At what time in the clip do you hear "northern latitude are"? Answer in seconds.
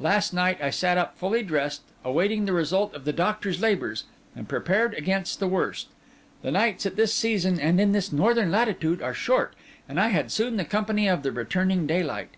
8.12-9.14